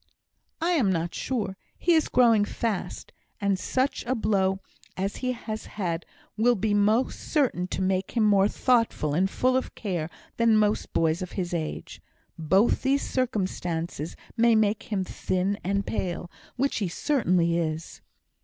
"I 0.59 0.71
am 0.71 0.91
not 0.91 1.13
sure. 1.13 1.55
He 1.77 1.93
is 1.93 2.09
growing 2.09 2.43
fast; 2.43 3.11
and 3.39 3.59
such 3.59 4.03
a 4.07 4.15
blow 4.15 4.59
as 4.97 5.17
he 5.17 5.33
has 5.33 5.67
had 5.67 6.07
will 6.35 6.55
be 6.55 6.73
certain 7.11 7.67
to 7.67 7.83
make 7.83 8.17
him 8.17 8.23
more 8.23 8.47
thoughtful 8.47 9.13
and 9.13 9.29
full 9.29 9.55
of 9.55 9.75
care 9.75 10.09
than 10.37 10.57
most 10.57 10.91
boys 10.93 11.21
of 11.21 11.33
his 11.33 11.53
age; 11.53 12.01
both 12.35 12.81
these 12.81 13.03
circumstances 13.07 14.15
may 14.35 14.55
make 14.55 14.81
him 14.91 15.03
thin 15.03 15.59
and 15.63 15.85
pale, 15.85 16.31
which 16.55 16.77
he 16.79 16.87
certainly 16.87 17.59
is." 17.59 18.01